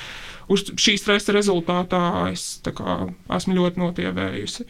[0.49, 2.01] uz šī stresa rezultātā
[2.31, 2.97] es kā,
[3.37, 4.65] esmu ļoti notievējusi.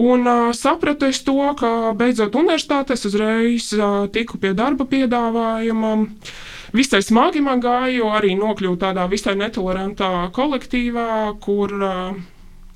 [0.00, 5.92] Un uh, sapratu es to, ka beidzot universitātē es uzreiz uh, tiku pie darba piedāvājuma.
[6.00, 6.32] Uh,
[6.72, 11.74] visai smagi man gāja, jo arī nokļuvu tādā visai netolerantā kolektīvā, kur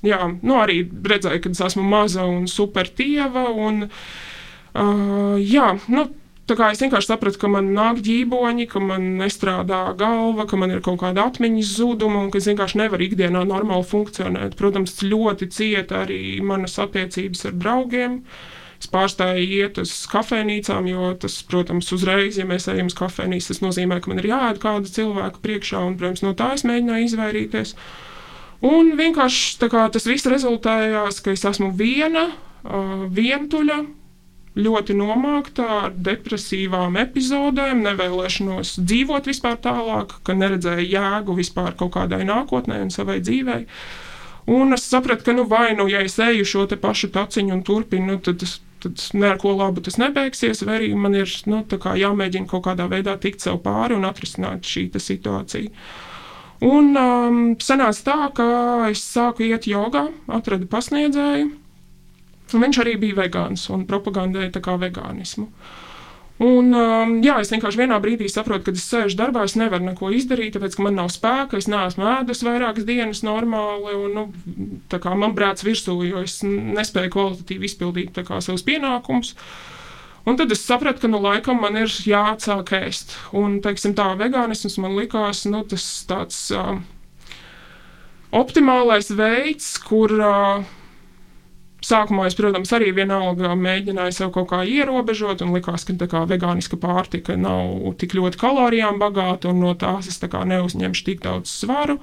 [0.05, 3.47] jā, nu, arī redzēju, ka es esmu maza un supertieva.
[3.67, 6.07] Un, uh, jā, nu,
[6.55, 11.01] es vienkārši sapratu, ka man nāk ģīboņi, ka man nestrādā galva, ka man ir kaut
[11.01, 14.55] kāda atmiņas zuduma un ka es vienkārši nevaru ikdienā normāli funkcionēt.
[14.55, 18.21] Protams, ļoti cieta arī manas attiecības ar draugiem.
[18.77, 23.63] Es pārstāju iet uz kafejnīcām, jo tas, protams, uzreiz, ja mēs ejam uz kafejnīcu, tas
[23.65, 27.73] nozīmē, ka man ir jāēd kāda cilvēka priekšā, un, protams, no tā es mēģināju izvairīties.
[28.69, 32.29] Un vienkārši kā, tas viss rezultējās, ka es esmu viena,
[32.63, 33.81] uh, vientuļa,
[34.57, 42.23] ļoti nomākta ar depresīvām epizodēm, nevēlēšanos dzīvot vispār tālāk, ka neredzēju jēgu vispār kaut kādai
[42.27, 43.65] nākotnē un savai dzīvei.
[44.47, 48.13] Un es sapratu, ka nu, vai nu, ja es eju šo pašu taciņu un turpinu,
[48.13, 48.45] nu, tad
[48.79, 53.41] tad neko labu tas nebeigsies, vai arī man ir nu, jāmēģina kaut kādā veidā tikt
[53.41, 55.71] sev pāri un atrisināt šī situācija.
[56.67, 58.47] Un um, sanāca tā, ka
[58.89, 61.51] es sāku iet jogā, atradu pasniedzēju.
[62.53, 65.49] Viņš arī bija vegāns un propagandēja vegānismu.
[66.37, 70.11] Un, um, jā, es vienkārši vienā brīdī saprotu, ka es sēžu darbā, es nevaru neko
[70.13, 74.25] izdarīt, tāpēc, ka man nav spēka, es neesmu ēdus vairākas dienas normāli, un nu,
[75.17, 79.33] man brāc virsū, jo es nespēju kvalitatīvi izpildīt kā, savus pienākumus.
[80.29, 83.17] Un tad es sapratu, ka nu, laikam man ir jāatsāk ēst.
[83.33, 86.75] Un teiksim, tā vegānisms man likās nu, tas tāds uh,
[88.35, 90.13] optimālais veids, kur.
[90.21, 90.76] Uh,
[91.87, 96.79] Sākumā es, protams, arī vienalga mēģināju sev kaut kā ierobežot, un likās, ka kā vegāniska
[96.81, 102.01] pārtika nav tik ļoti kalorijām bagāta, un no tās es neuzņemšu tik daudz svaru.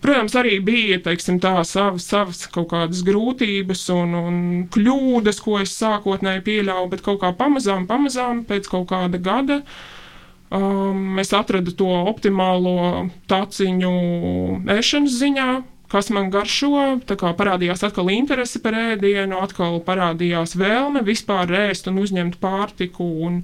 [0.00, 4.38] Protams, arī bija teiksim, tā, savas, savas kaut kādas grūtības un, un
[4.72, 9.60] kļūdas, ko es sākotnēji pieļāvu, bet kaut kā pamazām, pamazām pēc kaut kāda gada.
[10.50, 13.92] Um, es atradu to optimālo taciņu
[14.72, 15.50] ēšanas ziņā,
[15.90, 16.70] kas man garšo.
[17.10, 23.06] Parādījās atkal interese par ēdienu, atkal parādījās vēlme vispār ēst un uzņemt pārtiku.
[23.26, 23.40] Un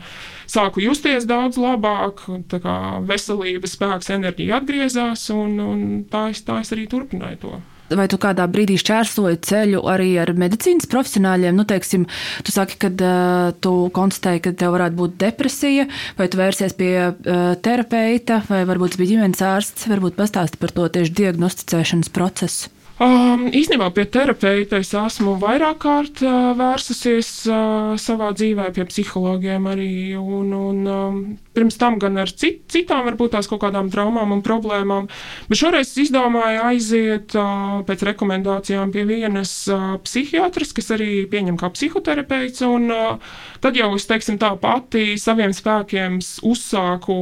[0.50, 2.24] sāku justies daudz labāk,
[2.62, 7.56] kā veselības spēks, enerģija atgriezās, un, un tā, es, tā es arī turpināju to.
[7.86, 11.54] Vai tu kādā brīdī šķērsoji ceļu arī ar medicīnas profesionāļiem?
[11.54, 12.06] Nu, teiksim,
[12.42, 15.86] tu saki, ka uh, tu konstatēji, ka tev varētu būt depresija,
[16.18, 19.90] vai tu vērsies pie uh, terapeita, vai varbūt tas bija ģimenes ārsts.
[19.92, 22.75] Varbūt pastāsti par to tieši diagnosticēšanas procesu.
[22.96, 29.68] Um, īstenībā pie terapeita es esmu vairāk kārt uh, vērsusies uh, savā dzīvē pie psihologiem
[29.68, 29.88] arī.
[30.16, 31.18] Un, un, um,
[31.52, 35.10] pirms tam gan ar cit, citām, varbūt tās kaut kādām traumām un problēmām.
[35.50, 41.60] Bet šoreiz es izdomāju aiziet uh, pēc rekomendācijām pie vienas uh, psihiatras, kas arī pieņem
[41.60, 42.64] kā psihoterapeits.
[42.64, 47.20] Un, uh, tad jau es, teiksim, tā pati saviem spēkiem uzsāku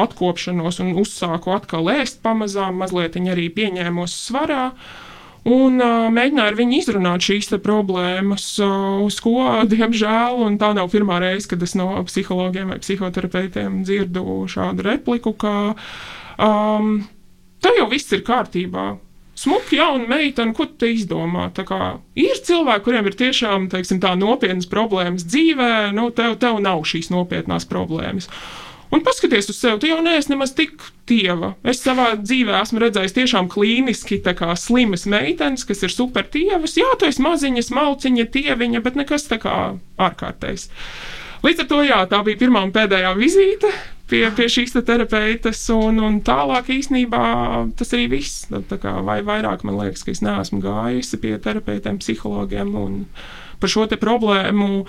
[0.00, 4.70] atkopšanos un uzsāku atkal ēst pamazām, mazliet arī pieņēmos svarā.
[5.46, 9.38] Un uh, mēģināju ar viņu izrunāt šīs problēmas, uh, uz ko,
[9.70, 15.36] diemžēl, un tā nav pirmā reize, kad es no psihologiem vai psihoterapeitiem dzirdu šādu repliku,
[15.38, 15.54] ka
[16.42, 16.96] um,
[17.62, 18.96] tā jau viss ir kārtībā.
[19.36, 21.50] Smuka jauna meitene, ko tu izdomā?
[22.16, 27.68] Ir cilvēki, kuriem ir tiešām teiksim, nopietnas problēmas dzīvē, nu, tev, tev nav šīs nopietnās
[27.68, 28.30] problēmas.
[28.94, 30.78] Un paskaties uz sevi, tu jau neesi nemaz tik
[31.10, 31.54] tieva.
[31.66, 34.20] Es savā dzīvē esmu redzējis tiešām klīniski
[34.60, 36.76] slimas meitenes, kas ir super tievas.
[36.78, 39.56] Jā, tu esi maziņa, malciņa, tieviņa, bet nekas tā kā
[39.98, 40.70] ārkārtējs.
[41.42, 43.70] Līdz ar to jā, tā bija pirmā un pēdējā vizīte
[44.10, 47.24] pie, pie šīs te terapeitas, un, un tālāk īsnībā
[47.78, 48.46] tas arī viss.
[48.70, 53.04] Tā kā vai vairāk man liekas, ka es neesmu gājusi pie terapeitiem, psihologiem un
[53.60, 54.86] par šo problēmu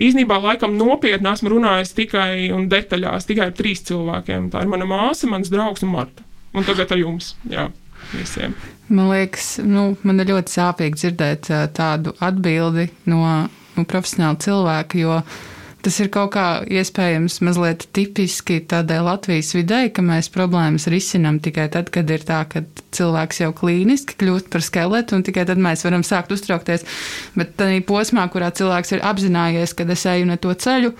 [0.00, 4.50] īsnībā laikam nopietni esmu runājis tikai un detaļās tikai ar trīs cilvēkiem.
[4.52, 6.26] Tā ir mana māsa, mans draugs un Marta.
[6.56, 7.34] Un tagad ar jums.
[7.50, 7.68] Jā.
[8.10, 8.56] Visiem.
[8.88, 13.20] Man liekas, nu, man ir ļoti sāpīgi dzirdēt tādu atbildi no,
[13.76, 15.36] no profesionāla cilvēka, jo uh,
[15.80, 21.70] Tas ir kaut kā iespējams mazliet tipiski tādai Latvijas videi, ka mēs problēmas risinām tikai
[21.72, 22.62] tad, kad ir tā, ka
[22.96, 26.84] cilvēks jau klīniski kļūst par skeletu, un tikai tad mēs varam sākt uztraukties.
[27.38, 30.92] Bet tādā posmā, kurā cilvēks ir apzinājies, ka es eju ne to ceļu,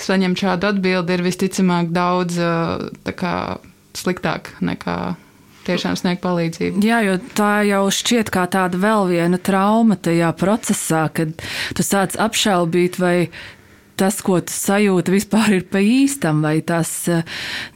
[0.00, 2.36] saņemt šādu atbildi ir visticamāk daudz
[3.16, 3.34] kā,
[3.96, 4.98] sliktāk nekā
[5.66, 6.82] tiešām sniegt palīdzību.
[6.84, 11.32] Jā, jo tā jau šķiet kā tāda vēl viena trauma tajā procesā, kad
[11.76, 13.30] tu sāc apšaubīt, vai
[14.00, 17.24] tas, ko tu sajūti, vispār ir pa īstam, vai tas eh,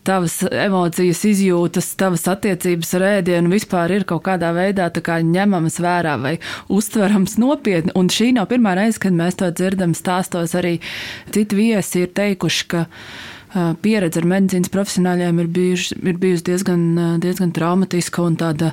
[0.06, 6.16] tavas emocijas, izjūtas, tavas attiecības ar ēdienu vispār ir kaut kādā veidā kā ņemamas vērā
[6.22, 6.34] vai
[6.72, 7.92] uztverams nopietni.
[7.98, 10.56] Un šī nav pirmā reize, kad mēs to dzirdam stāstos.
[10.56, 10.78] Arī
[11.34, 12.86] citi viesi ir teikuši, ka
[13.84, 16.86] pieredze ar medicīnas profesionāļiem ir, bijuši, ir bijusi diezgan,
[17.22, 18.72] diezgan traumatiska un tāda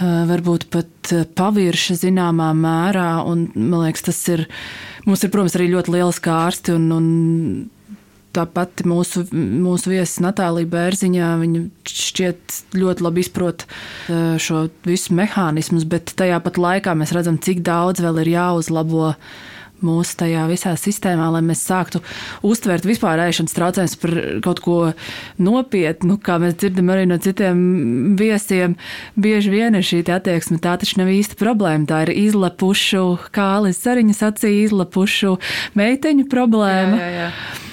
[0.00, 3.10] varbūt pat pavirša zināmā mērā.
[3.28, 4.46] Un, man liekas, tas ir
[5.06, 7.06] Mums ir, protams, arī ļoti liels kārsti un, un
[8.30, 13.64] Tāpat mūsu, mūsu viesis Natālija Bērziņā, viņa šķiet ļoti labi izprot
[14.38, 19.08] šo visu mehānismus, bet tajā pat laikā mēs redzam, cik daudz vēl ir jāuzlabo
[19.86, 22.02] mūsu tajā visā sistēmā, lai mēs sāktu
[22.46, 24.76] uztvert vispār ēšanas traucējumus par kaut ko
[25.42, 27.64] nopietnu, kā mēs dzirdam arī no citiem
[28.20, 28.76] viesiem.
[29.20, 31.88] Bieži vien ir šī attieksme, tā taču nav īsta problēma.
[31.90, 35.36] Tā ir izlepušu, kā Alis Sariņas sacīja, izlepušu
[35.78, 37.00] meiteņu problēma.
[37.00, 37.66] Jā, jā, jā.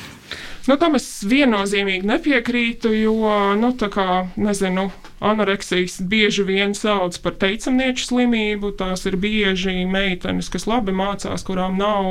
[0.67, 7.37] Nu, tam es viennozīmīgi nepiekrītu, jo, nu, tā kā, nezinu, anoreksijas bieži vien sauc par
[7.41, 8.73] teicamnieču slimību.
[8.79, 12.09] Tās ir bieži meitenes, kas labi mācās, kurām nav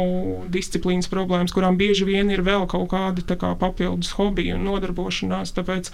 [0.52, 5.54] disciplīnas problēmas, kurām bieži vien ir vēl kaut kādi kā, papildus hobiji un nodarbošanās.
[5.56, 5.92] Tāpēc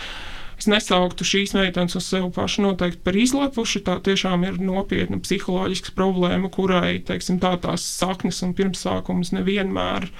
[0.60, 3.84] es nesauktu šīs meitenes uz sevi pašu noteikti par izlepuši.
[3.88, 10.16] Tā tiešām ir nopietna psiholoģiska problēma, kurai teiksim, tā tās saknes un pirmsākums nevienmēr ir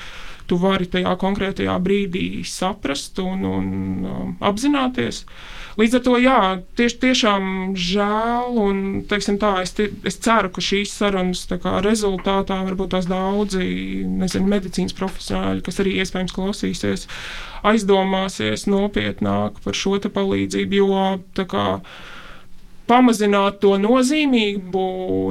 [0.50, 3.66] tu vari tajā konkrētajā brīdī saprast un, un
[4.04, 5.22] um, apzināties.
[5.80, 6.38] Līdz ar to, jā,
[6.76, 7.44] tieši, tiešām
[7.80, 14.04] žēl, un tā, es, tie, es ceru, ka šīs sarunas kā, rezultātā varbūt tās daudzi
[14.04, 17.06] nezinu, medicīnas profesionāļi, kas arī iespējams klausīsies,
[17.72, 21.66] aizdomāsies nopietnāk par šo palīdzību, jo kā
[22.90, 24.84] pamazināt to nozīmību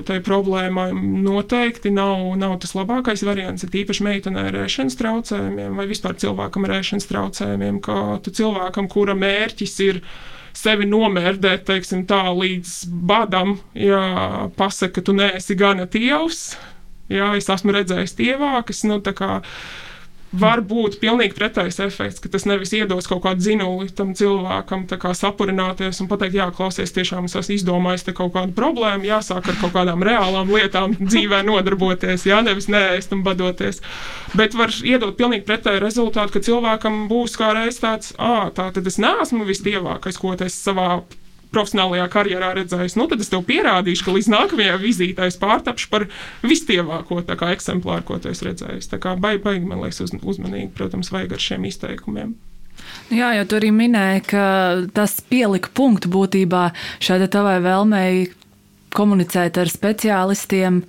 [0.08, 3.66] tai problēmai noteikti nav, nav tas labākais variants.
[3.66, 9.18] Ir īpaši meitenei ar ēšanas traucējumiem vai vispār cilvēkam ar ēšanas traucējumiem, kā cilvēkam, kura
[9.18, 10.02] mērķis ir
[10.58, 12.76] sevi nomērdēt, teiksim, tā līdz
[13.08, 14.02] badam, ja
[14.58, 16.52] pasaka, ka tu neesi gana tievs.
[17.12, 19.42] Jā, es esmu redzējis tievākas, nu, tā kā
[20.32, 25.14] var būt pilnīgi pretējs efekts, ka tas nevis iedos kaut kādu zinuli tam cilvēkam, kā
[25.18, 29.76] sapurināties un pateikt, jā, klausies, tiešām es esmu izdomājis kaut kādu problēmu, jāsāk ar kaut
[29.76, 33.82] kādām reālām lietām dzīvē nodarboties, jā, nevis neēst un badoties.
[34.38, 38.88] Bet var iedot pilnīgi pretēju rezultātu, ka cilvēkam būs kā reiz tāds, ah, tā tad
[38.88, 41.02] es neesmu vistievākais, ko es savā
[41.52, 46.08] profesionālajā karjerā redzējis, nu, tad es tev pierādīšu, ka līdz nākamajai vizītei es pārtapšu par
[46.46, 48.92] vistievāko eksemplāru, ko tu esi redzējis.
[48.94, 52.36] Tā kā baigi, baigi man liekas, uz, uzmanīgi, protams, vajag ar šiem izteikumiem.
[53.12, 54.46] Jā, jau tur arī minēja, ka
[54.96, 56.70] tas pielika punktu būtībā
[57.04, 58.30] šādai tavai vēlmei
[58.96, 60.82] komunicēt ar speciālistiem.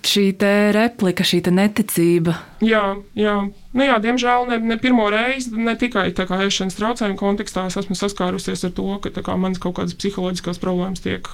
[0.00, 0.32] Šī
[0.74, 2.34] replika, šī neticība.
[2.64, 3.36] Jā, jā.
[3.76, 7.96] Nu, jā diemžēl ne, ne pirmo reizi, ne tikai kā ēšanas traucējumu kontekstā, es esmu
[7.98, 11.28] saskārusies ar to, ka kā, manas kaut kādas psiholoģiskas problēmas tiek,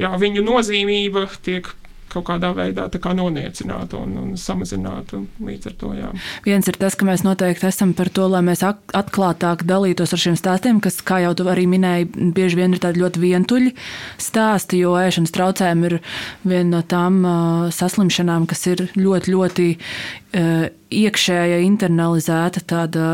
[0.00, 1.68] jā, viņu nozīmība tiek
[2.12, 5.20] kaut kādā veidā kā noniecināta un, un samazināta.
[5.42, 6.10] Līdz ar to jā.
[6.46, 10.38] viens ir tas, ka mēs noteikti esam par to, lai mēs atklātāk dalītos ar šiem
[10.38, 13.74] stāstiem, kas, kā jau tu arī minēji, bieži vien ir tādi ļoti vientuļi
[14.22, 15.98] stāsti, jo ēšanas traucējumi ir
[16.46, 20.66] viena no tām uh, saslimšanām, kas ir ļoti, ļoti uh,
[20.96, 23.06] iekšēja, internalizēta, tāda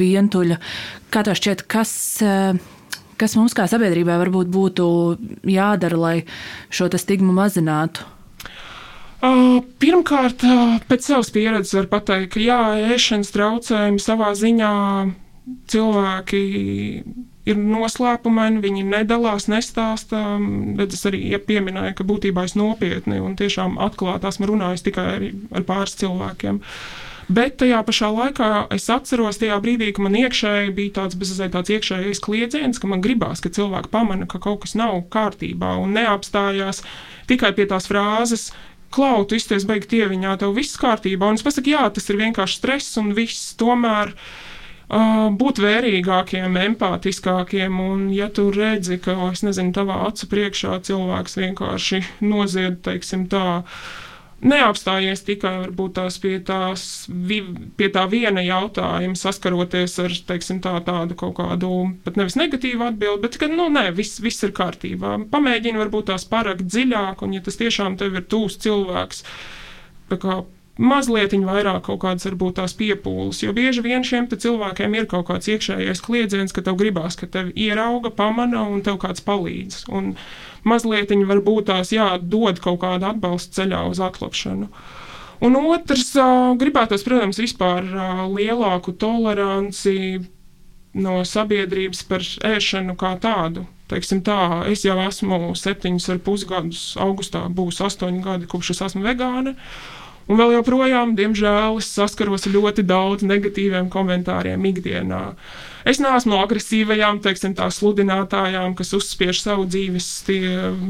[0.00, 0.60] vientuļa.
[1.14, 1.98] Kā tev šķiet, kas?
[2.24, 2.70] Uh,
[3.14, 4.84] Kas mums kā sabiedrībai varbūt būtu
[5.46, 6.14] jādara, lai
[6.74, 8.02] šo stigmu mazinātu?
[9.80, 10.42] Pirmkārt,
[10.90, 12.58] pēc savas pieredzes var pateikt, ka jā,
[12.92, 14.72] ēšanas traucējumi savā ziņā
[15.72, 16.40] cilvēki
[17.48, 20.20] ir noslēpumaini, viņi nedalās, nestāsta.
[20.78, 25.26] Bet es arī pieminēju, ka būtībā es nopietni un tiešām atklāti esmu runājis tikai ar,
[25.60, 26.60] ar pāris cilvēkiem.
[27.24, 31.72] Bet tajā pašā laikā es atceros, tajā brīdī, kad man iekšēji bija tāds bezizējas tāds
[31.72, 36.82] iekšējais kliedziens, ka man gribās, ka cilvēki pamana, ka kaut kas nav kārtībā un neapstājās
[37.30, 38.50] tikai pie tās frāzes,
[38.94, 41.28] klau, tu izties beigt ieviņā, tev viss kārtībā.
[41.28, 44.14] Un es pasaku, jā, tas ir vienkārši stress un viss tomēr.
[44.84, 51.38] Uh, būt vērīgākiem, empātiskākiem, un, ja tu redzi, ka, es nezinu, tavā acu priekšā cilvēks
[51.40, 53.86] vienkārši nozied, teiksim, tā, uh,
[54.42, 56.84] neapstājies tikai tās pie, tās,
[57.78, 61.70] pie tā viena jautājuma, saskaroties ar teiksim, tā, tādu kaut kādu
[62.04, 65.16] pat nevis negatīvu atbildi, bet ka nu, nē, viss, viss ir kārtībā.
[65.32, 69.24] Pamēģini varbūt tās parakt dziļāk, un ja tas tiešām tev ir tūs cilvēks.
[70.74, 75.46] Mazliet vairāk kaut kādas varbūt tās piepūles, jo bieži vien šiem cilvēkiem ir kaut kāds
[75.52, 79.84] iekšējais kliedziens, ka tev gribās, ka tevi ierauga, pamana un tev kāds palīdz.
[79.94, 84.70] Un, uh, mazliet varbūt tās jādod kaut kāda atbalsta ceļā uz atlapšanu.
[85.44, 86.14] Un otrs,
[86.60, 87.84] gribētos, protams, vispār
[88.32, 90.22] lielāku toleranci
[90.94, 93.66] no sabiedrības par ēšanu kā tādu.
[93.90, 99.04] Teiksim tā, es jau esmu septiņus ar pusgadus, augustā būs astoņi gadi, kopš es esmu
[99.04, 99.52] vegāna.
[100.24, 105.24] Un vēl joprojām, diemžēl, es saskaros ar ļoti daudz negatīviem komentāriem ikdienā.
[105.84, 110.06] Es neesmu agresīvajām, teiksim, tā sludinātājām, kas uzspiež savu dzīves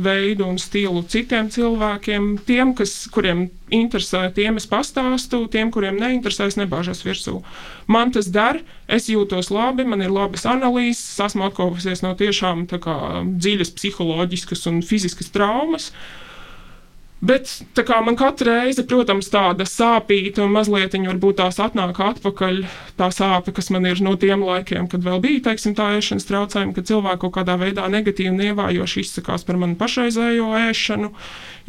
[0.04, 2.28] veidu un stilu citiem cilvēkiem.
[2.46, 7.40] Tiem, kas, kuriem interesē, tiem es pastāstu, tiem, kuriem neinteresē, es nebāžos virsū.
[7.90, 12.98] Man tas der, es jūtos labi, man ir labas analīzes, esmu atkopusies no tiešām kā,
[13.34, 15.90] dziļas psiholoģiskas un fiziskas traumas.
[17.24, 22.58] Bet kā, man katru reizi, protams, tāda sāpīga un mazliet varbūt tās atnāk atpakaļ.
[22.98, 26.74] Tā sāpe, kas man ir no tiem laikiem, kad vēl bija teiksim, tā ēšanas traucējumi,
[26.76, 31.10] kad cilvēki kaut kādā veidā negatīvi un ievājoši izsakās par manu pašreizējo ēšanu.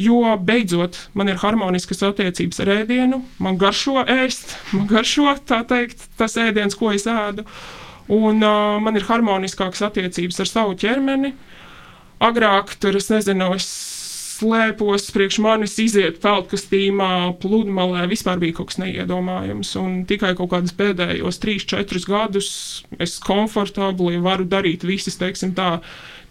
[0.04, 6.36] Jo beidzot man ir harmoniskas attiecības ar ēdienu, man garšo ēst, man garšo teikt, tas
[6.42, 7.48] ēdiens, ko es ēdu.
[8.12, 11.32] Un uh, man ir harmoniskākas attiecības ar savu ķermeni.
[12.26, 13.95] Agrāk tur es nezinu, es
[14.36, 19.76] slēpos, priekš manis iziet peldkastīmā, pludmalē, vispār bija kaut kas neiedomājams.
[19.82, 22.50] Un tikai kaut kādus pēdējos 3-4 gadus
[23.02, 25.78] es komfortabli varu darīt visas, teiksim, tā,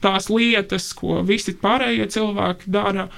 [0.04, 3.08] tās lietas, ko visi pārējie cilvēki dara.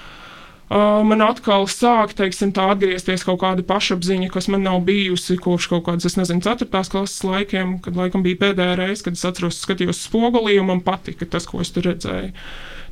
[0.66, 5.68] Uh, man atkal sāk, teiksim, tā atgriezties kaut kāda pašapziņa, kas man nav bijusi kopš
[5.70, 6.66] kaut kādas, es nezinu, 4.
[6.66, 11.28] klases laikiem, kad laikam bija pēdējā reize, kad es atceros, skatījos spogulī un man patika
[11.30, 12.34] tas, ko es tur redzēju.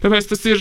[0.04, 0.60] Tāpēc tas ir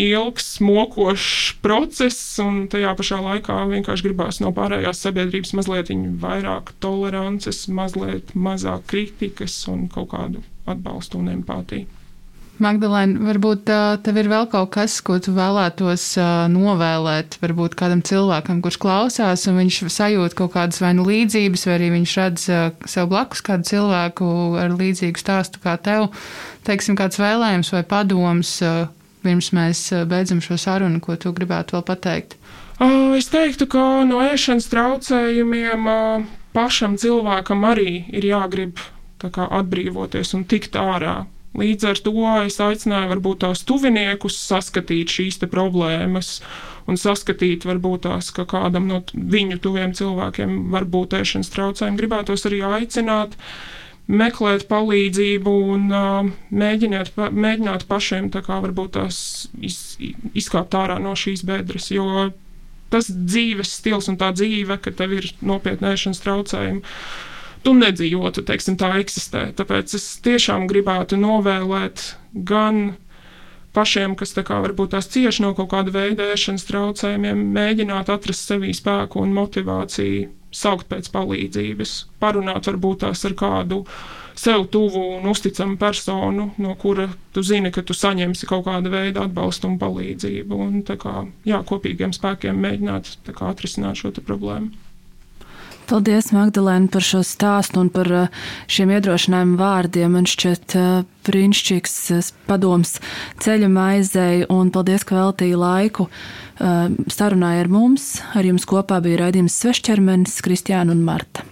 [0.00, 7.66] ilgs, mokošs process, un tajā pašā laikā vienkārši gribās no pārējās sabiedrības mazliet vairāk tolerances,
[7.68, 12.01] mazliet mazāk kritikas un kaut kādu atbalstu un empātiju.
[12.62, 13.70] Magdalēna, varbūt
[14.06, 16.04] tev ir vēl kaut kas, ko tu vēlētos
[16.52, 21.74] novēlēt, varbūt kādam cilvēkam, kurš klausās, un viņš sajūt kaut kādas vai nu līdzības, vai
[21.78, 22.46] arī viņš redz
[22.94, 24.28] sev blakus kādu cilvēku
[24.62, 26.12] ar līdzīgu stāstu kā tev.
[26.66, 28.54] Teiksim, kāds vēlējums vai padoms,
[29.26, 32.38] pirms mēs beidzam šo sarunu, ko tu gribētu vēl pateikt?
[33.18, 35.92] Es teiktu, ka no ēšanas traucējumiem
[36.54, 38.80] pašam cilvēkam arī ir jāgrib
[39.22, 41.22] atbrīvoties un tikt ārā
[41.60, 42.12] Līdz ar to
[42.46, 46.30] es aicināju varbūt tās tuviniekus saskatīt šīs problēmas
[46.88, 49.02] un saskatīt, varbūt tās, ka kādam no
[49.34, 51.98] viņu tuviem cilvēkiem var būt ēšanas traucējumi.
[52.00, 53.36] Gribētos arī aicināt
[54.22, 56.30] meklēt palīdzību un uh,
[56.62, 59.18] mēģināt, mēģināt pašiem tā kā varbūt tās
[59.60, 59.76] iz,
[60.42, 62.30] izkāpt ārā no šīs bedres, jo
[62.92, 66.82] tas dzīves stils un tā dzīve, ka tev ir nopietni ēšanas traucējumi
[67.64, 69.48] tu nedzīvotu, teiksim, tā eksistē.
[69.58, 72.04] Tāpēc es tiešām gribētu novēlēt
[72.48, 72.84] gan
[73.76, 78.50] pašiem, kas tā kā varbūt tās cieši no kaut kāda veida ēšanas traucējumiem, mēģināt atrast
[78.50, 83.82] sevī spēku un motivāciju, saukt pēc palīdzības, parunāt varbūt tās ar kādu
[84.36, 89.24] sev tuvu un uzticamu personu, no kura tu zini, ka tu saņemsi kaut kādu veidu
[89.24, 90.60] atbalstu un palīdzību.
[90.66, 94.72] Un tā kā jā, kopīgiem spēkiem mēģināt atrisināt šo problēmu.
[95.92, 100.14] Paldies, Magdalēna, par šo stāstu un par uh, šiem iedrošinājumu vārdiem.
[100.16, 102.94] Man šķiet uh, brīnišķīgs uh, padoms
[103.44, 106.06] ceļa maizei, un paldies, ka veltīja laiku
[107.12, 108.06] sarunāja ar mums.
[108.32, 111.44] Ar jums kopā bija raidījums Svešķermenis, Kristiāna un Marta.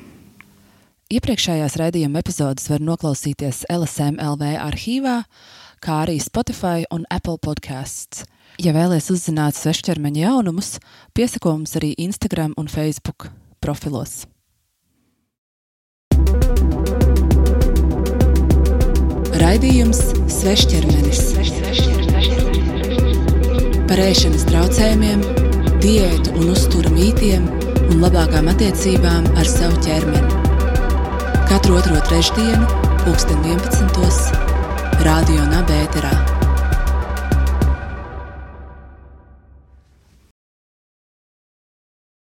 [1.12, 5.18] Iepriekšējās raidījuma epizodes var noklausīties LSM LV arhīvā,
[5.84, 8.24] kā arī Spotify un Apple podkāsts.
[8.56, 10.78] Ja vēlaties uzzināt svešķermeņa jaunumus,
[11.12, 13.28] piesako mums arī Instagram un Facebook
[13.60, 14.24] profilos.
[19.40, 20.00] Raidījums
[20.30, 21.22] Svešķermenis
[23.90, 25.24] par ēšanas traucējumiem,
[25.82, 27.48] diētu un uzturu mītiem
[27.90, 30.40] un labākām attiecībām ar savu ķermeni.
[31.50, 32.68] Katru otro trešdienu,
[33.08, 34.36] 2011.
[35.02, 36.29] Radio Nabērā.